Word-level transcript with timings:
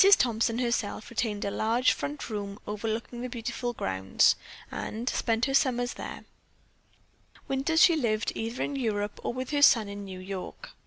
Thompson, 0.17 0.57
herself, 0.57 1.11
retained 1.11 1.45
a 1.45 1.51
large 1.51 1.91
front 1.93 2.27
room 2.27 2.57
overlooking 2.65 3.21
the 3.21 3.29
beautiful 3.29 3.71
grounds, 3.71 4.35
and 4.71 5.07
spent 5.07 5.45
her 5.45 5.53
summers 5.53 5.93
there; 5.93 6.25
winters 7.47 7.83
she 7.83 7.95
lived 7.95 8.31
either 8.33 8.63
in 8.63 8.75
Europe 8.75 9.19
or 9.23 9.31
with 9.31 9.51
her 9.51 9.61
son 9.61 9.87
in 9.87 10.03
New 10.03 10.19
York. 10.19 10.71